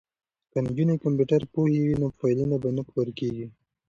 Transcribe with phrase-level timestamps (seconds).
[0.51, 3.47] که نجونې کمپیوټر پوهې وي نو فایلونه به نه ورکیږي.